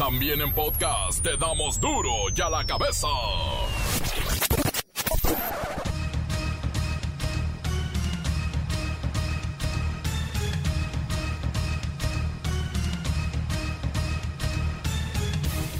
[0.00, 3.06] También en podcast te damos duro y a la cabeza.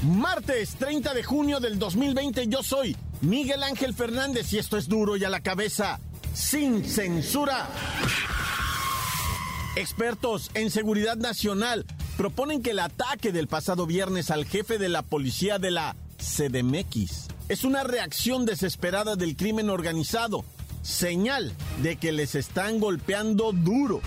[0.03, 5.17] Martes 30 de junio del 2020 yo soy Miguel Ángel Fernández y esto es duro
[5.17, 5.99] y a la cabeza,
[6.35, 7.67] sin censura.
[9.77, 11.87] Expertos en seguridad nacional
[12.21, 17.29] proponen que el ataque del pasado viernes al jefe de la policía de la CDMX
[17.49, 20.45] es una reacción desesperada del crimen organizado,
[20.83, 24.03] señal de que les están golpeando duro.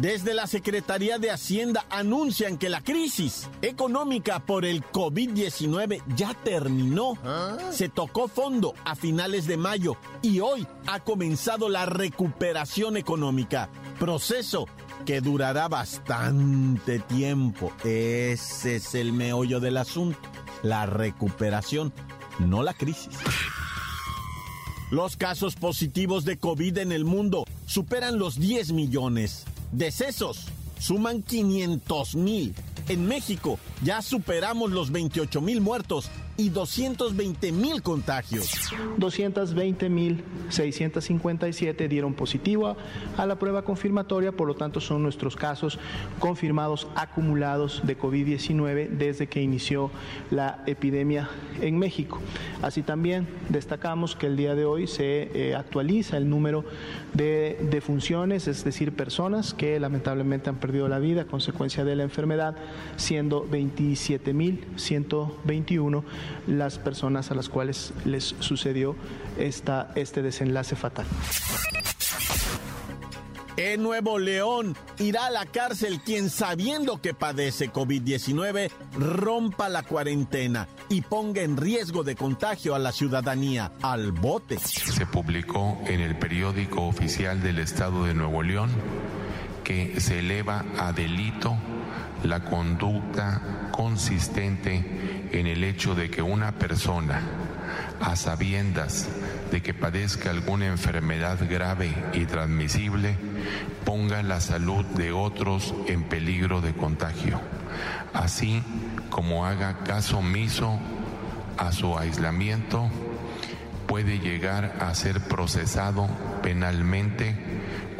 [0.00, 7.18] Desde la Secretaría de Hacienda anuncian que la crisis económica por el COVID-19 ya terminó.
[7.70, 13.68] Se tocó fondo a finales de mayo y hoy ha comenzado la recuperación económica,
[14.00, 14.66] proceso
[15.04, 17.72] que durará bastante tiempo.
[17.84, 20.18] Ese es el meollo del asunto,
[20.62, 21.92] la recuperación,
[22.38, 23.18] no la crisis.
[24.90, 29.44] Los casos positivos de COVID en el mundo superan los 10 millones.
[29.72, 30.46] Decesos
[30.78, 32.54] suman 500 mil.
[32.88, 38.72] En México ya superamos los 28 mil muertos y 220 mil contagios.
[38.96, 42.76] 220 mil 657 dieron positivo
[43.16, 45.78] a la prueba confirmatoria, por lo tanto son nuestros casos
[46.18, 49.90] confirmados acumulados de COVID-19 desde que inició
[50.30, 51.28] la epidemia
[51.60, 52.20] en México.
[52.62, 56.64] Así también destacamos que el día de hoy se eh, actualiza el número
[57.12, 62.02] de defunciones, es decir, personas que lamentablemente han perdido la vida a consecuencia de la
[62.02, 62.56] enfermedad,
[62.96, 66.02] siendo 27.121
[66.46, 68.96] las personas a las cuales les sucedió
[69.38, 71.06] esta, este desenlace fatal.
[73.56, 80.66] En Nuevo León irá a la cárcel quien sabiendo que padece COVID-19 rompa la cuarentena
[80.88, 84.58] y ponga en riesgo de contagio a la ciudadanía al bote.
[84.58, 88.70] Se publicó en el periódico oficial del Estado de Nuevo León
[89.64, 91.56] que se eleva a delito
[92.22, 97.22] la conducta consistente en el hecho de que una persona,
[98.00, 99.08] a sabiendas
[99.50, 103.16] de que padezca alguna enfermedad grave y transmisible,
[103.84, 107.40] ponga la salud de otros en peligro de contagio,
[108.12, 108.62] así
[109.10, 110.78] como haga caso omiso
[111.56, 112.90] a su aislamiento,
[113.86, 116.08] puede llegar a ser procesado
[116.42, 117.36] penalmente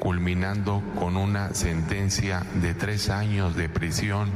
[0.05, 4.31] culminando con una sentencia de tres años de prisión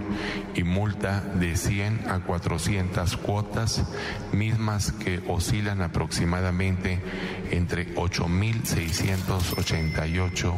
[0.54, 3.82] y multa de 100 a 400 cuotas,
[4.32, 7.02] mismas que oscilan aproximadamente
[7.50, 10.54] entre 8.688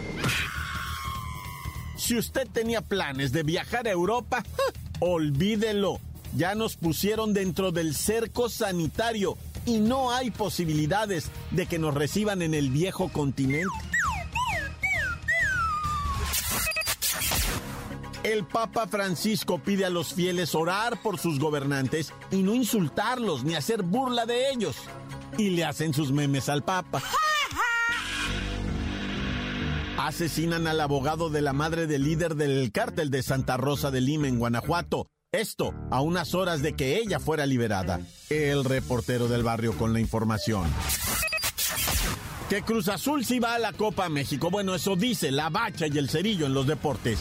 [1.98, 4.42] Si usted tenía planes de viajar a Europa,
[5.00, 6.00] olvídelo.
[6.34, 12.42] Ya nos pusieron dentro del cerco sanitario y no hay posibilidades de que nos reciban
[12.42, 13.70] en el viejo continente.
[18.24, 23.56] El Papa Francisco pide a los fieles orar por sus gobernantes y no insultarlos ni
[23.56, 24.78] hacer burla de ellos.
[25.38, 27.02] Y le hacen sus memes al Papa.
[29.98, 34.28] Asesinan al abogado de la madre del líder del cártel de Santa Rosa de Lima
[34.28, 35.08] en Guanajuato.
[35.34, 38.00] Esto a unas horas de que ella fuera liberada.
[38.30, 40.72] El reportero del barrio con la información.
[42.50, 44.52] Que Cruz Azul sí va a la Copa México.
[44.52, 47.18] Bueno, eso dice la bacha y el cerillo en los deportes.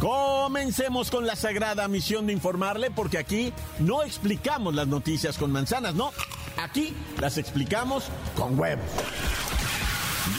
[0.00, 5.94] Comencemos con la sagrada misión de informarle, porque aquí no explicamos las noticias con manzanas,
[5.94, 6.10] no.
[6.56, 8.06] Aquí las explicamos
[8.36, 8.84] con huevos.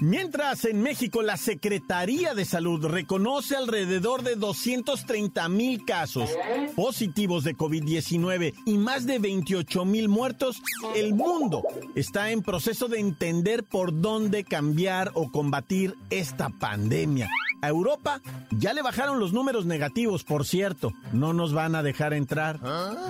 [0.00, 6.30] Mientras en México la Secretaría de Salud reconoce alrededor de 230 mil casos
[6.76, 10.62] positivos de COVID-19 y más de 28 mil muertos,
[10.94, 11.64] el mundo
[11.96, 17.28] está en proceso de entender por dónde cambiar o combatir esta pandemia.
[17.60, 18.20] A Europa
[18.50, 20.92] ya le bajaron los números negativos, por cierto.
[21.12, 22.60] No nos van a dejar entrar.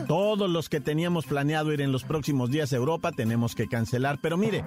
[0.06, 4.19] Todos los que teníamos planeado ir en los próximos días a Europa tenemos que cancelar.
[4.21, 4.65] Pero mire,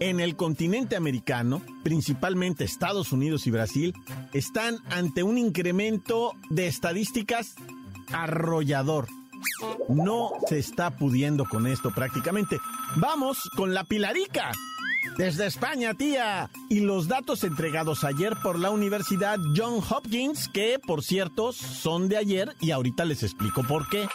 [0.00, 3.94] en el continente americano, principalmente Estados Unidos y Brasil,
[4.32, 7.54] están ante un incremento de estadísticas
[8.12, 9.06] arrollador.
[9.88, 12.58] No se está pudiendo con esto prácticamente.
[12.96, 14.52] Vamos con la Pilarica.
[15.16, 16.50] Desde España, tía.
[16.68, 22.16] Y los datos entregados ayer por la Universidad John Hopkins, que por cierto son de
[22.16, 24.08] ayer y ahorita les explico por qué.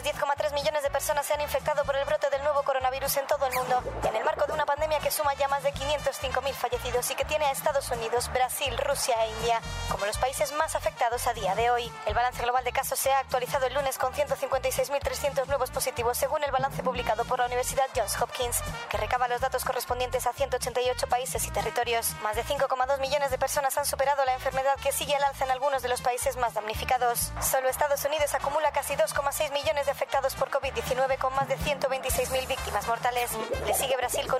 [0.00, 3.26] Menos 10,3 millones de personas se han infectado por el brote del nuevo coronavirus en
[3.26, 6.52] todo el mundo, en el marco de una pandemia que suma ya más de 505.000
[6.54, 9.60] fallecidos y que tiene a Estados Unidos, Brasil, Rusia e India
[9.90, 11.92] como los países más afectados a día de hoy.
[12.06, 16.44] El balance global de casos se ha actualizado el lunes con 156.300 nuevos positivos, según
[16.44, 21.06] el balance publicado por la Universidad Johns Hopkins, que recaba los datos correspondientes a 188
[21.08, 22.14] países y territorios.
[22.22, 25.50] Más de 5,2 millones de personas han superado la enfermedad que sigue al alza en
[25.50, 27.32] algunos de los países más damnificados.
[27.42, 32.46] Solo Estados Unidos acumula casi 2,6 millones millones afectados por COVID-19 con más de 126.000
[32.46, 33.30] víctimas mortales.
[33.66, 34.39] Le sigue Brasil con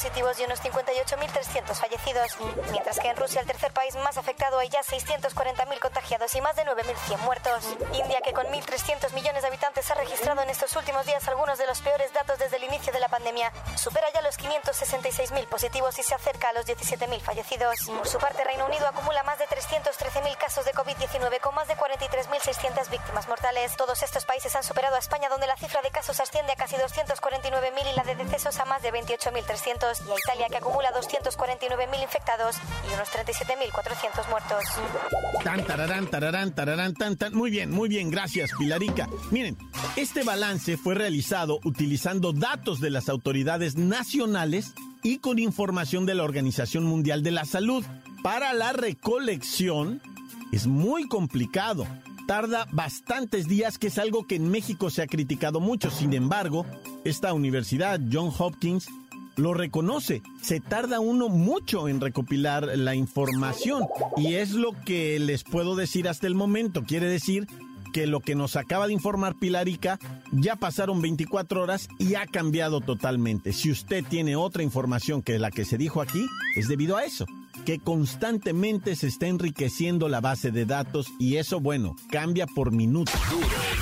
[0.00, 2.38] positivos y unos 58.300 fallecidos.
[2.70, 6.56] Mientras que en Rusia, el tercer país más afectado, hay ya 640.000 contagiados y más
[6.56, 7.76] de 9.100 muertos.
[7.92, 11.66] India, que con 1.300 millones de habitantes ha registrado en estos últimos días algunos de
[11.66, 16.02] los peores datos desde el inicio de la pandemia, supera ya los 566.000 positivos y
[16.02, 17.80] se acerca a los 17.000 fallecidos.
[17.84, 21.76] Por su parte, Reino Unido acumula más de 313.000 casos de COVID-19 con más de
[21.76, 23.76] 43.600 víctimas mortales.
[23.76, 26.76] Todos estos países han superado a España, donde la cifra de casos asciende a casi
[26.76, 32.02] 249.000 y la de decesos a más de 28.300, y a Italia, que acumula 249.000
[32.02, 32.56] infectados
[32.88, 34.64] y unos 37.400 muertos.
[35.42, 37.34] Tan, tararán, tararán, tararán, tan, tan.
[37.34, 39.08] Muy bien, muy bien, gracias, Pilarica.
[39.30, 39.56] Miren,
[39.96, 44.72] este balance fue realizado utilizando datos de las autoridades nacionales
[45.02, 47.84] y con información de la Organización Mundial de la Salud.
[48.22, 50.02] Para la recolección
[50.52, 51.86] es muy complicado
[52.30, 55.90] tarda bastantes días, que es algo que en México se ha criticado mucho.
[55.90, 56.64] Sin embargo,
[57.02, 58.86] esta universidad, John Hopkins,
[59.36, 60.22] lo reconoce.
[60.42, 63.84] Se tarda uno mucho en recopilar la información
[64.16, 66.82] y es lo que les puedo decir hasta el momento.
[66.84, 67.46] Quiere decir
[67.92, 69.98] que lo que nos acaba de informar Pilarica
[70.32, 73.52] ya pasaron 24 horas y ha cambiado totalmente.
[73.52, 76.24] Si usted tiene otra información que la que se dijo aquí,
[76.56, 77.26] es debido a eso
[77.64, 83.12] que constantemente se está enriqueciendo la base de datos y eso, bueno, cambia por minuto.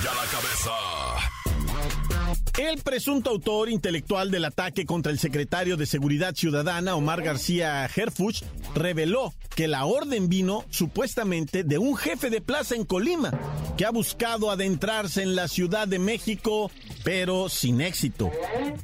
[0.03, 0.98] ya la cabeza.
[2.59, 8.43] El presunto autor intelectual del ataque contra el secretario de Seguridad Ciudadana, Omar García Herfuch,
[8.75, 13.31] reveló que la orden vino supuestamente de un jefe de plaza en Colima,
[13.77, 16.73] que ha buscado adentrarse en la Ciudad de México,
[17.05, 18.33] pero sin éxito.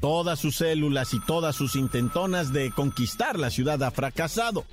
[0.00, 4.64] Todas sus células y todas sus intentonas de conquistar la ciudad ha fracasado.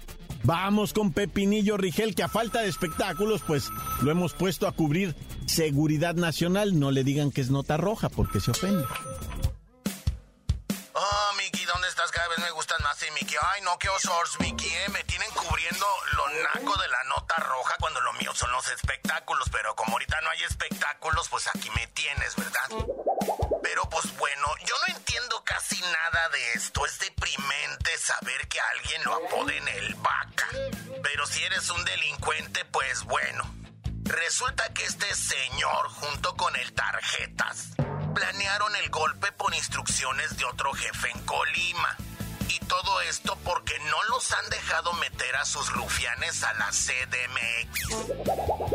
[0.43, 3.69] Vamos con Pepinillo Rigel, que a falta de espectáculos, pues
[4.01, 5.15] lo hemos puesto a cubrir
[5.45, 6.79] seguridad nacional.
[6.79, 8.83] No le digan que es nota roja, porque se ofende.
[13.11, 13.35] Y Miki.
[13.53, 14.89] Ay, no, qué osos, Miki, ¿eh?
[14.89, 19.49] Me tienen cubriendo lo naco de la nota roja cuando lo mío son los espectáculos.
[19.51, 22.69] Pero como ahorita no hay espectáculos, pues aquí me tienes, ¿verdad?
[23.63, 26.85] Pero pues bueno, yo no entiendo casi nada de esto.
[26.85, 30.47] Es deprimente saber que alguien lo apoden el vaca.
[31.03, 33.43] Pero si eres un delincuente, pues bueno.
[34.03, 37.69] Resulta que este señor, junto con el Tarjetas,
[38.13, 41.97] planearon el golpe por instrucciones de otro jefe en Colima.
[42.71, 47.89] Todo esto porque no los han dejado meter a sus rufianes a la CDMX.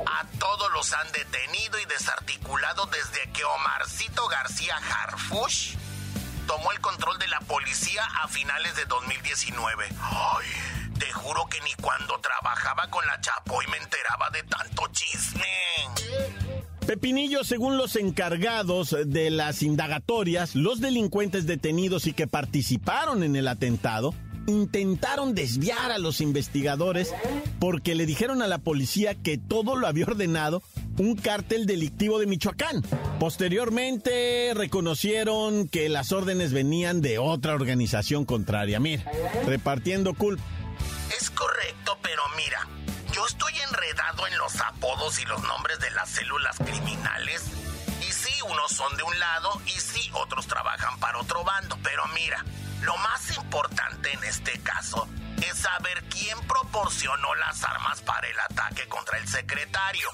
[0.07, 5.77] A todos los han detenido y desarticulado desde que Omarcito García Harfush
[6.47, 9.89] tomó el control de la policía a finales de 2019.
[10.03, 10.47] Ay,
[10.99, 15.49] te juro que ni cuando trabajaba con la Chapoy me enteraba de tanto chisme.
[16.87, 23.49] Pepinillo, según los encargados de las indagatorias, los delincuentes detenidos y que participaron en el
[23.49, 24.15] atentado
[24.47, 27.13] intentaron desviar a los investigadores
[27.59, 30.63] porque le dijeron a la policía que todo lo había ordenado
[30.99, 32.83] un cártel delictivo de Michoacán.
[33.19, 38.79] Posteriormente reconocieron que las órdenes venían de otra organización contraria.
[38.79, 39.11] Mira,
[39.45, 40.45] repartiendo culpa.
[41.21, 42.69] Es correcto, pero mira,
[43.17, 47.43] yo estoy enredado en los apodos y los nombres de las células criminales.
[48.03, 51.79] Y sí, unos son de un lado y sí, otros trabajan para otro bando.
[51.83, 52.45] Pero mira,
[52.83, 55.09] lo más importante en este caso
[55.43, 60.11] es saber quién proporcionó las armas para el ataque contra el secretario.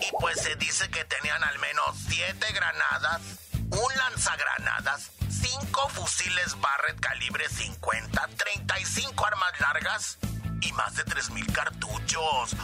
[0.00, 3.20] Y pues se dice que tenían al menos siete granadas,
[3.52, 10.18] un lanzagranadas, cinco fusiles Barrett calibre 50, 35 armas largas
[10.66, 12.56] y más de 3.000 cartuchos.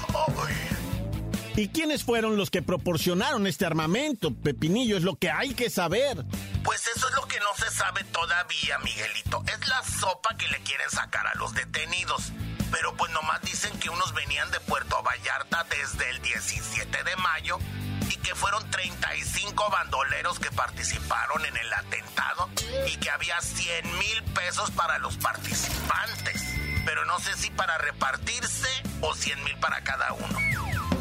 [1.54, 4.34] ¿Y quiénes fueron los que proporcionaron este armamento?
[4.34, 6.24] Pepinillo, es lo que hay que saber.
[6.64, 9.42] Pues eso es lo que no se sabe todavía, Miguelito.
[9.46, 12.32] Es la sopa que le quieren sacar a los detenidos.
[12.70, 17.58] Pero pues nomás dicen que unos venían de Puerto Vallarta desde el 17 de mayo
[18.08, 22.48] y que fueron 35 bandoleros que participaron en el atentado
[22.86, 26.51] y que había 100 mil pesos para los participantes.
[26.84, 28.68] Pero no sé si para repartirse
[29.00, 30.38] o 100 mil para cada uno.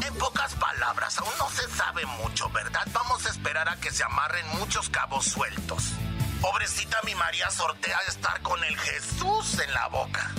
[0.06, 2.86] En pocas palabras, aún no se sabe mucho, ¿verdad?
[2.92, 5.92] Vamos a esperar a que se amarren muchos cabos sueltos.
[6.40, 10.32] Pobrecita mi María sortea estar con el Jesús en la boca.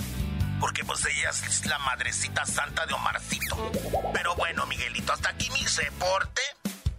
[0.60, 3.72] Porque pues ella es la madrecita santa de Omarcito.
[4.12, 6.42] Pero bueno, Miguelito, hasta aquí mi reporte.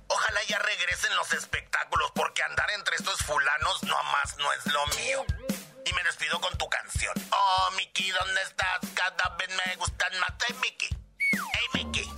[0.08, 5.26] Ojalá ya regresen los espectáculos, porque andar entre estos fulanos nomás no es lo mío.
[5.96, 7.14] Me despido con tu canción.
[7.32, 8.92] Oh, Mickey, ¿dónde estás?
[8.94, 10.34] Cada vez me gustan más.
[10.48, 10.90] Hey, Mickey.
[11.32, 12.10] Hey, Mickey.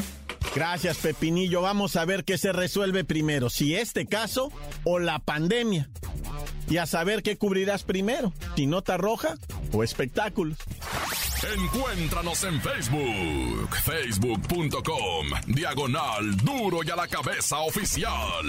[0.56, 1.62] Gracias, Pepinillo.
[1.62, 4.52] Vamos a ver qué se resuelve primero, si este caso
[4.84, 5.90] o la pandemia.
[6.70, 9.36] Y a saber qué cubrirás primero, si nota roja
[9.72, 10.58] o espectáculos.
[11.56, 18.44] Encuéntranos en Facebook, facebook.com, diagonal duro y a la cabeza oficial.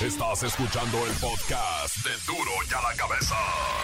[0.00, 3.36] Estás escuchando el podcast de duro y a la cabeza.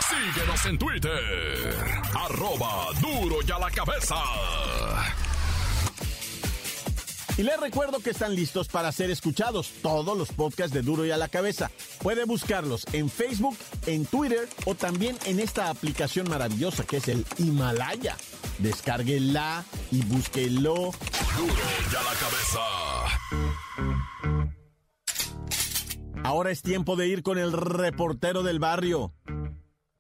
[0.09, 1.77] Síguenos en Twitter,
[2.15, 4.17] arroba duro y a la cabeza.
[7.39, 11.11] Y les recuerdo que están listos para ser escuchados todos los podcasts de Duro y
[11.11, 11.71] a la Cabeza.
[12.03, 17.27] Puede buscarlos en Facebook, en Twitter o también en esta aplicación maravillosa que es el
[17.37, 18.17] Himalaya.
[18.59, 20.93] Descárguela y búsquelo.
[21.37, 21.63] Duro
[21.93, 23.46] y a la cabeza.
[26.27, 29.13] Ahora es tiempo de ir con el reportero del barrio.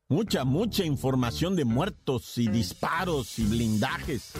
[0.09, 4.33] Mucha, mucha información de muertos y disparos y blindajes.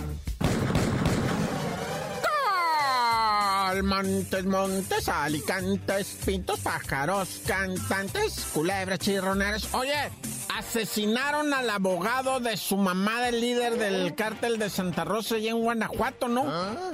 [3.85, 9.73] Montes, montes, alicantes, pintos, pájaros, cantantes, culebras, chirroneros.
[9.73, 10.11] Oye,
[10.59, 15.61] asesinaron al abogado de su mamá, del líder del cártel de Santa Rosa, y en
[15.61, 16.45] Guanajuato, ¿no?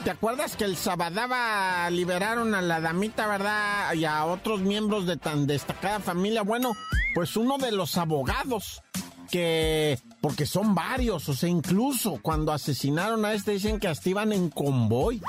[0.04, 3.92] ¿Te acuerdas que el Sabadaba liberaron a la damita, verdad?
[3.94, 6.42] Y a otros miembros de tan destacada familia.
[6.42, 6.72] Bueno,
[7.14, 8.82] pues uno de los abogados
[9.30, 14.32] que porque son varios, o sea, incluso cuando asesinaron a este dicen que hasta iban
[14.32, 15.20] en convoy.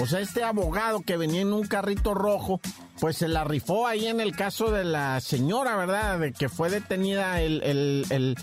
[0.00, 2.60] O sea, este abogado que venía en un carrito rojo,
[3.00, 6.18] pues se la rifó ahí en el caso de la señora, ¿verdad?
[6.18, 7.62] De que fue detenida el...
[7.62, 8.36] el, el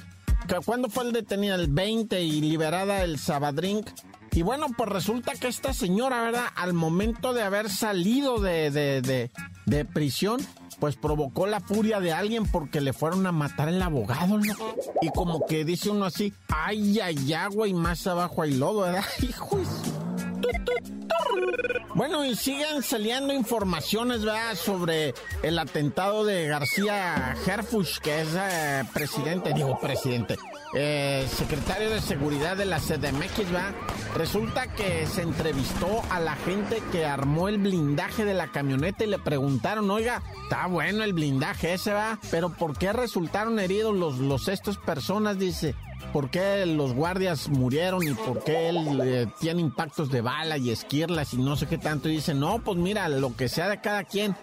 [0.63, 1.55] ¿Cuándo fue el detenida?
[1.55, 3.87] El 20 y liberada el Sabadrink.
[4.31, 6.45] Y bueno, pues resulta que esta señora, ¿verdad?
[6.55, 9.31] Al momento de haber salido de, de, de,
[9.65, 10.45] de prisión,
[10.79, 14.55] pues provocó la furia de alguien porque le fueron a matar el abogado, ¿no?
[15.01, 19.05] Y como que dice uno así, ay, ay, agua y más abajo hay lodo, ¿verdad?
[19.21, 19.57] Hijo
[21.95, 24.55] bueno, y siguen saliendo informaciones, ¿verdad?
[24.55, 30.35] Sobre el atentado de García Herfush, que es eh, presidente, digo presidente,
[30.73, 33.71] eh, secretario de seguridad de la CDMX, ¿verdad?
[34.15, 39.07] Resulta que se entrevistó a la gente que armó el blindaje de la camioneta y
[39.07, 42.19] le preguntaron, oiga, está bueno el blindaje ese, ¿va?
[42.29, 45.39] Pero ¿por qué resultaron heridos los, los estos personas?
[45.39, 45.75] Dice,
[46.13, 50.71] por qué los guardias murieron y por qué él eh, tiene impactos de bala y
[50.71, 52.09] esquirlas y no sé qué tanto.
[52.09, 54.35] Y dice, no, pues mira, lo que sea de cada quien.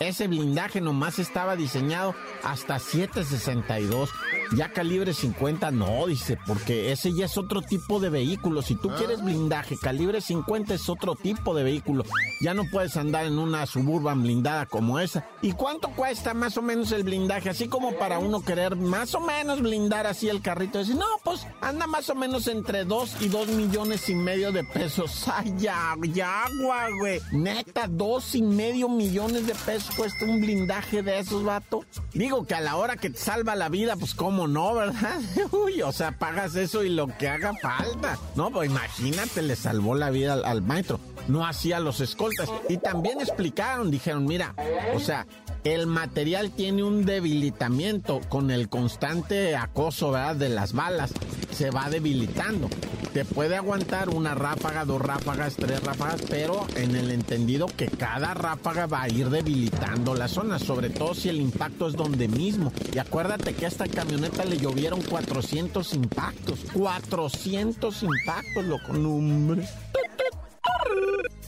[0.00, 2.14] Ese blindaje nomás estaba diseñado
[2.44, 4.10] hasta 762.
[4.56, 8.62] Ya calibre 50 no, dice, porque ese ya es otro tipo de vehículo.
[8.62, 12.04] Si tú quieres blindaje, calibre 50 es otro tipo de vehículo.
[12.40, 15.26] Ya no puedes andar en una suburban blindada como esa.
[15.42, 17.50] ¿Y cuánto cuesta más o menos el blindaje?
[17.50, 20.78] Así como para uno querer más o menos blindar así el carrito.
[20.78, 24.62] Decir, no, pues anda más o menos entre 2 y 2 millones y medio de
[24.62, 25.26] pesos.
[25.34, 27.20] Ay, ya, ya, agua, güey.
[27.32, 31.84] Neta, dos y medio millones de pesos cuesta un blindaje de esos, vato.
[32.12, 35.20] Digo que a la hora que te salva la vida, pues cómo no, ¿verdad?
[35.52, 38.18] Uy, o sea, pagas eso y lo que haga falta.
[38.34, 41.00] No, pues imagínate, le salvó la vida al, al maestro.
[41.28, 42.48] No hacía los escoltas.
[42.68, 44.54] Y también explicaron, dijeron, mira,
[44.94, 45.26] o sea,
[45.64, 50.36] el material tiene un debilitamiento con el constante acoso, ¿verdad?
[50.36, 51.12] De las balas.
[51.50, 52.68] Se va debilitando.
[53.12, 58.34] Te puede aguantar una ráfaga, dos ráfagas, tres ráfagas, pero en el entendido que cada
[58.34, 59.77] ráfaga va a ir debilitando
[60.14, 62.72] la zona, sobre todo si el impacto es donde mismo.
[62.92, 66.60] Y acuérdate que a esta camioneta le llovieron 400 impactos.
[66.72, 69.68] 400 impactos, loco, hombre.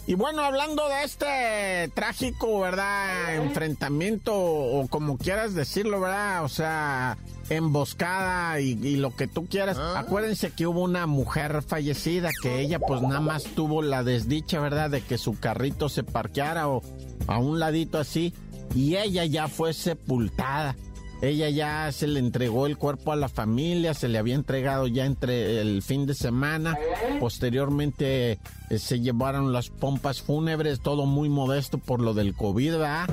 [0.06, 3.36] Y bueno, hablando de este trágico, ¿verdad?
[3.36, 6.44] Enfrentamiento, o como quieras decirlo, ¿verdad?
[6.44, 7.16] O sea,
[7.50, 9.78] emboscada y, y lo que tú quieras.
[9.78, 14.90] Acuérdense que hubo una mujer fallecida que ella pues nada más tuvo la desdicha, ¿verdad?
[14.90, 16.82] De que su carrito se parqueara o
[17.26, 18.32] a un ladito así
[18.74, 20.76] y ella ya fue sepultada.
[21.22, 25.04] Ella ya se le entregó el cuerpo a la familia, se le había entregado ya
[25.04, 26.78] entre el fin de semana.
[27.18, 28.38] Posteriormente
[28.70, 33.06] eh, se llevaron las pompas fúnebres, todo muy modesto por lo del COVID, ¿verdad?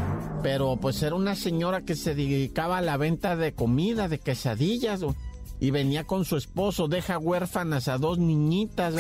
[0.48, 5.02] Pero pues era una señora que se dedicaba a la venta de comida, de quesadillas,
[5.60, 8.96] y venía con su esposo, deja huérfanas a dos niñitas,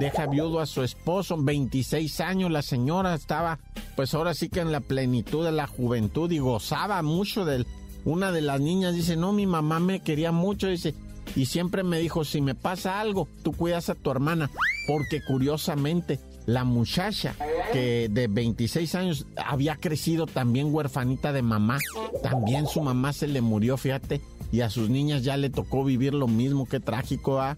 [0.00, 3.60] deja viudo a su esposo, 26 años, la señora estaba
[3.94, 7.68] pues ahora sí que en la plenitud de la juventud y gozaba mucho del
[8.04, 10.96] una de las niñas dice, no, mi mamá me quería mucho, dice,
[11.36, 14.50] y siempre me dijo, si me pasa algo, tú cuidas a tu hermana,
[14.88, 16.18] porque curiosamente
[16.52, 17.36] la muchacha
[17.72, 21.78] que de 26 años había crecido también huerfanita de mamá,
[22.24, 26.12] también su mamá se le murió, fíjate, y a sus niñas ya le tocó vivir
[26.12, 27.56] lo mismo, qué trágico, ¿ah?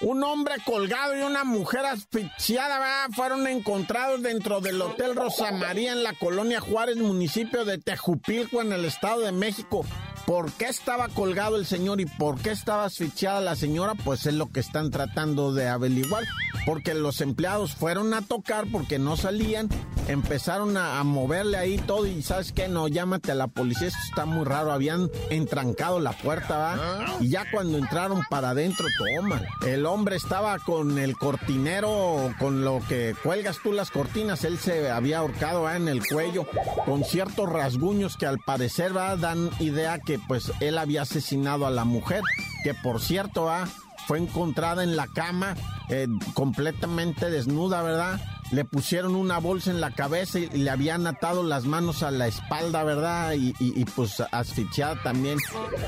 [0.00, 6.02] Un hombre colgado y una mujer asfixiada fueron encontrados dentro del Hotel Rosa María en
[6.02, 9.84] la colonia Juárez, municipio de Tejupilco, en el Estado de México.
[10.26, 13.94] ¿Por qué estaba colgado el señor y por qué estaba asfixiada la señora?
[13.94, 16.24] Pues es lo que están tratando de averiguar.
[16.64, 19.68] Porque los empleados fueron a tocar porque no salían,
[20.08, 24.24] empezaron a, moverle ahí todo y sabes qué, no, llámate a la policía, esto está
[24.24, 27.16] muy raro, habían entrancado la puerta, ¿va?
[27.20, 32.80] Y ya cuando entraron para adentro, toma, el hombre estaba con el cortinero, con lo
[32.88, 36.46] que cuelgas tú las cortinas, él se había ahorcado en el cuello,
[36.86, 39.16] con ciertos rasguños que al parecer ¿va?
[39.16, 42.22] dan idea que pues él había asesinado a la mujer,
[42.62, 43.66] que por cierto ¿va?
[44.06, 45.56] fue encontrada en la cama
[45.88, 48.20] eh, completamente desnuda, ¿verdad?
[48.54, 52.28] Le pusieron una bolsa en la cabeza y, le habían atado las manos a la
[52.28, 53.34] espalda, ¿verdad?
[53.36, 55.38] Y, pues asfixiada también,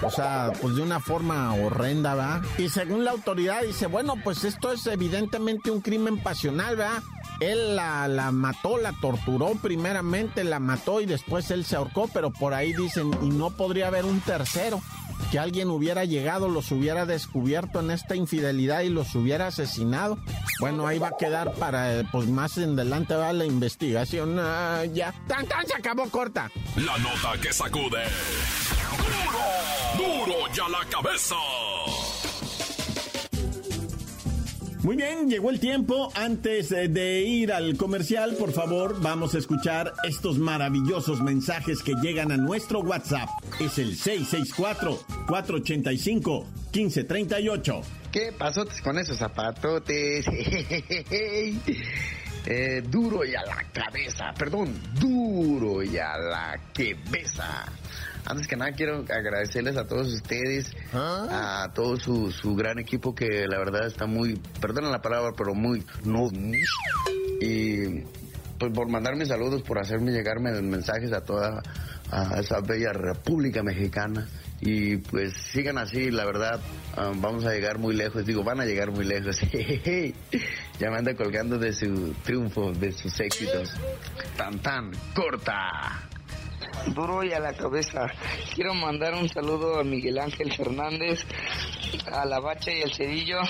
[0.03, 2.43] o sea, pues de una forma horrenda, ¿verdad?
[2.59, 7.03] Y según la autoridad dice, bueno, pues esto es evidentemente un crimen pasional, ¿verdad?
[7.39, 12.33] Él la, la, mató, la torturó primeramente, la mató y después él se ahorcó, pero
[12.33, 14.83] por ahí dicen, y no podría haber un tercero,
[15.31, 20.19] que alguien hubiera llegado, los hubiera descubierto en esta infidelidad y los hubiera asesinado.
[20.61, 24.39] Bueno, ahí va a quedar para, pues más en adelante va la investigación.
[24.39, 26.51] Ah, ya, tan tan se acabó corta.
[26.77, 28.05] La nota que sacude.
[29.97, 31.37] Duro, duro ya la cabeza.
[34.87, 36.13] Muy bien, llegó el tiempo.
[36.15, 41.95] Antes eh, de ir al comercial, por favor, vamos a escuchar estos maravillosos mensajes que
[42.01, 43.29] llegan a nuestro WhatsApp.
[43.59, 43.97] Es el
[45.27, 47.83] 664-485-1538.
[48.13, 50.27] ¿Qué pasó con esos zapatotes?
[52.49, 57.65] Eh, duro y a la cabeza, perdón, duro y a la cabeza.
[58.25, 61.65] Antes que nada quiero agradecerles a todos ustedes, ¿Ah?
[61.65, 65.57] a todo su, su gran equipo que la verdad está muy, perdona la palabra, pero
[65.57, 66.29] muy no
[67.41, 68.05] y
[68.59, 71.63] pues por mandarme saludos, por hacerme llegarme mensajes a toda
[72.11, 74.27] a esa bella República Mexicana
[74.61, 76.61] y pues sigan así, la verdad,
[76.97, 79.39] ah, vamos a llegar muy lejos, digo, van a llegar muy lejos.
[80.79, 83.75] ya me anda colgando de su triunfo, de sus éxitos.
[84.37, 86.09] Tan tan corta
[86.95, 88.07] duro y a la cabeza.
[88.55, 91.25] Quiero mandar un saludo a Miguel Ángel Fernández,
[92.13, 93.41] a la Bacha y el Cedillo,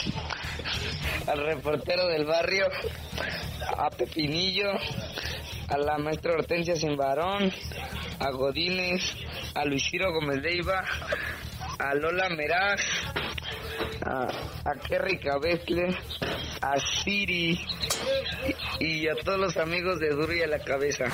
[1.26, 2.66] al reportero del barrio,
[3.76, 4.70] a Pepinillo,
[5.68, 7.52] a la maestra Hortensia Simbarón,
[8.20, 9.02] a Godínez,
[9.54, 10.84] a Luisiro Gómez Leiva,
[11.78, 12.80] a Lola Meraz,
[14.06, 14.28] a,
[14.64, 15.96] a Kerry Cabezle,
[16.60, 17.60] a Siri
[18.80, 21.04] y, a todos los amigos de Duro y a la Cabeza.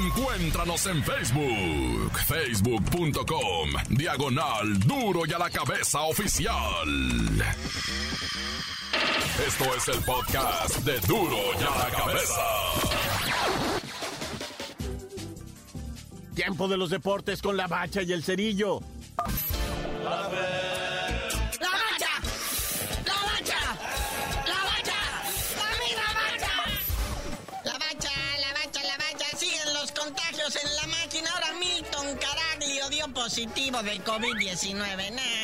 [0.00, 6.88] Encuéntranos en Facebook, facebook.com, diagonal Duro y a la Cabeza Oficial.
[9.46, 12.42] Esto es el podcast de Duro y a la Cabeza.
[16.34, 18.80] Tiempo de los deportes con la bacha y el cerillo.
[33.24, 35.10] Positivo de COVID-19.
[35.16, 35.43] Nah.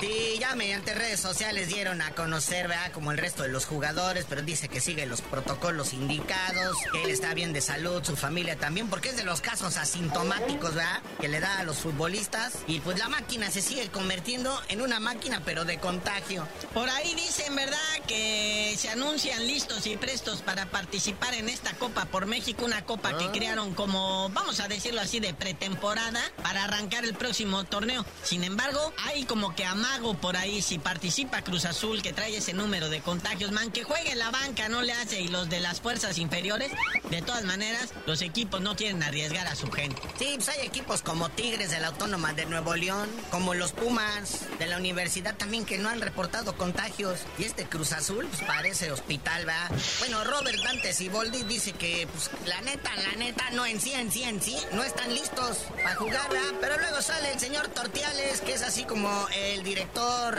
[0.00, 2.90] Sí, ya mediante redes sociales dieron a conocer, ¿verdad?
[2.92, 7.10] Como el resto de los jugadores, pero dice que sigue los protocolos indicados, que él
[7.10, 11.02] está bien de salud, su familia también, porque es de los casos asintomáticos, ¿verdad?
[11.20, 12.54] Que le da a los futbolistas.
[12.66, 16.48] Y pues la máquina se sigue convirtiendo en una máquina, pero de contagio.
[16.72, 17.78] Por ahí dicen, ¿verdad?
[18.06, 23.18] Que se anuncian listos y prestos para participar en esta Copa por México, una copa
[23.18, 23.32] que ah.
[23.32, 28.06] crearon como, vamos a decirlo así, de pretemporada para arrancar el próximo torneo.
[28.22, 32.52] Sin embargo, hay como que amago por ahí, si participa Cruz Azul, que trae ese
[32.52, 35.58] número de contagios, man, que juegue en la banca, no le hace, y los de
[35.60, 36.70] las fuerzas inferiores,
[37.10, 40.00] de todas maneras, los equipos no quieren arriesgar a su gente.
[40.18, 44.42] Sí, pues hay equipos como Tigres de la Autónoma de Nuevo León, como los Pumas
[44.58, 47.20] de la universidad también que no han reportado contagios.
[47.38, 49.68] Y este Cruz Azul, pues parece hospital, va.
[49.98, 54.12] Bueno, Robert Dante Siboldi dice que, pues, la neta, la neta, no en sí, en
[54.12, 56.54] sí, en sí, no están listos para jugar, ¿verdad?
[56.60, 59.79] Pero luego sale el señor Tortiales, que es así como el director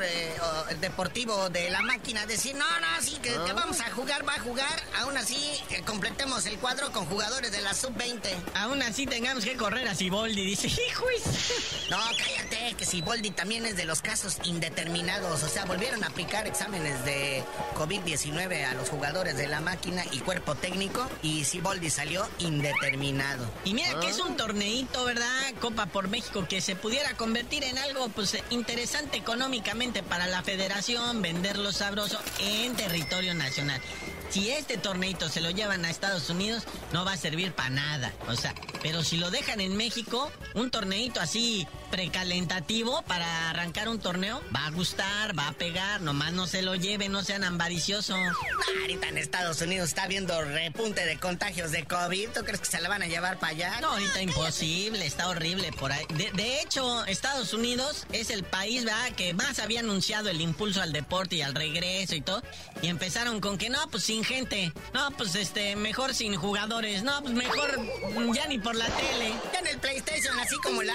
[0.04, 3.54] eh, deportivo de la máquina, decir, no, no, sí, que, ah.
[3.54, 4.84] vamos a jugar, va a jugar.
[5.00, 5.38] Aún así,
[5.70, 8.30] eh, completemos el cuadro con jugadores de la sub-20.
[8.56, 11.12] Aún así tengamos que correr a Siboldi, dice, hijos.
[11.90, 15.44] No, cállate, que Siboldi también es de los casos indeterminados.
[15.44, 17.44] O sea, volvieron a aplicar exámenes de
[17.76, 23.50] COVID-19 a los jugadores de la máquina y cuerpo técnico y Siboldi salió indeterminado.
[23.66, 25.54] Y mira que es un torneito, ¿verdad?
[25.60, 31.22] Copa por México que se pudiera convertir en algo pues interesante económicamente para la federación,
[31.22, 33.80] venderlo sabroso en territorio nacional
[34.32, 36.64] si este torneito se lo llevan a Estados Unidos,
[36.94, 38.14] no va a servir para nada.
[38.28, 44.00] O sea, pero si lo dejan en México, un torneito así precalentativo para arrancar un
[44.00, 48.18] torneo, va a gustar, va a pegar, nomás no se lo lleven, no sean ambariciosos.
[48.82, 52.82] Ahorita en Estados Unidos está viendo repunte de contagios de COVID, ¿tú crees que se
[52.82, 53.82] la van a llevar para allá?
[53.82, 56.06] No, ahorita imposible, está horrible por ahí.
[56.34, 60.94] De, hecho, Estados Unidos es el país, ¿verdad?, que más había anunciado el impulso al
[60.94, 62.42] deporte y al regreso y todo,
[62.82, 64.74] y empezaron con que no, pues sin gente.
[64.94, 67.04] No, pues este, mejor sin jugadores.
[67.04, 67.80] No, pues mejor
[68.34, 69.34] ya ni por la tele.
[69.54, 70.94] Ya en el PlayStation, así como la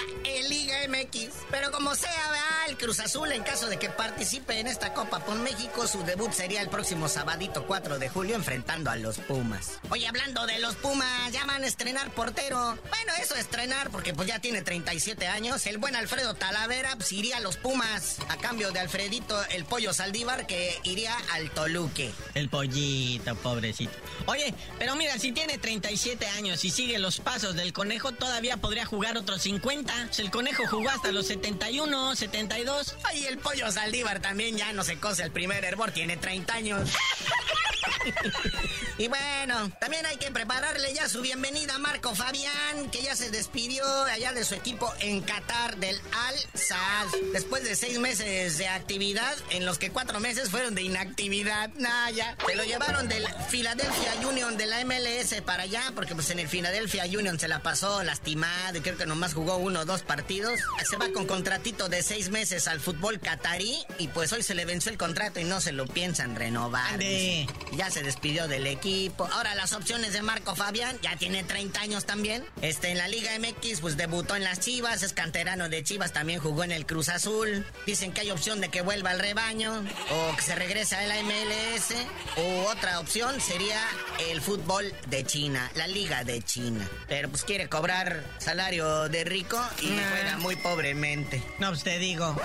[0.49, 1.29] Liga MX.
[1.51, 5.19] Pero como sea, vea, el Cruz Azul, en caso de que participe en esta Copa
[5.19, 9.79] por México, su debut sería el próximo sabadito 4 de julio enfrentando a los Pumas.
[9.89, 12.77] Oye, hablando de los Pumas, ya van a estrenar portero.
[12.89, 15.65] Bueno, eso estrenar porque pues ya tiene 37 años.
[15.65, 19.93] El buen Alfredo Talavera pues, iría a los Pumas a cambio de Alfredito el Pollo
[19.93, 22.11] Saldívar que iría al Toluque.
[22.33, 23.91] El pollito pobrecito.
[24.25, 28.85] Oye, pero mira, si tiene 37 años y sigue los pasos del conejo, todavía podría
[28.85, 30.09] jugar otros 50.
[30.17, 32.95] el conejo jugó hasta los 71, 72.
[33.03, 36.89] Ay, el pollo Saldívar también ya no se cose el primer hervor, tiene 30 años.
[38.97, 43.29] y bueno, también hay que prepararle ya su bienvenida a Marco Fabián, que ya se
[43.29, 47.07] despidió allá de su equipo en Qatar del Al Saad.
[47.31, 51.69] Después de seis meses de actividad, en los que cuatro meses fueron de inactividad.
[51.75, 52.35] Nah, ya.
[52.47, 56.47] Se lo llevaron del Philadelphia Union de la MLS para allá, porque pues en el
[56.47, 60.59] Philadelphia Union se la pasó lastimado y creo que nomás jugó uno o dos partidos.
[60.89, 64.65] Se va con contratito de seis meses al fútbol catarí y pues hoy se le
[64.65, 66.99] venció el contrato y no se lo piensan renovar.
[66.99, 68.86] Ya se despidió del equipo.
[69.33, 72.45] Ahora las opciones de Marco Fabián, ya tiene 30 años también.
[72.61, 76.39] Este, en la Liga MX, pues debutó en las Chivas, es canterano de Chivas, también
[76.39, 77.65] jugó en el Cruz Azul.
[77.85, 81.21] Dicen que hay opción de que vuelva al rebaño, o que se regrese a la
[81.23, 81.95] MLS,
[82.37, 83.81] o otra opción sería
[84.29, 86.89] el fútbol de China, la Liga de China.
[87.07, 91.43] Pero pues quiere cobrar salario de rico y juega muy pobremente.
[91.59, 92.35] No, pues te digo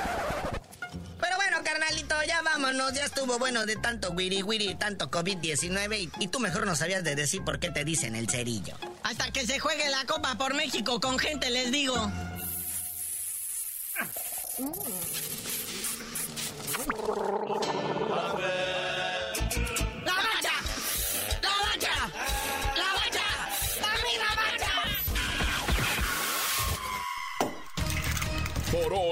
[1.72, 2.92] carnalito, ya vámonos.
[2.92, 6.10] Ya estuvo bueno de tanto wiri wiri, tanto COVID-19.
[6.18, 8.76] Y, tú mejor no sabías de decir por qué te dicen el cerillo.
[9.02, 11.94] Hasta que se juegue la Copa por México con gente, les digo.